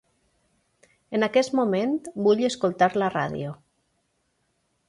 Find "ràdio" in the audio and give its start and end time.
3.19-3.53